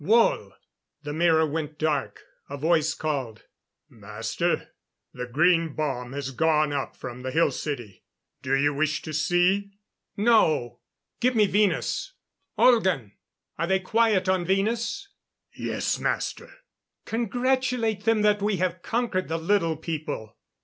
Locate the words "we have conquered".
18.41-19.27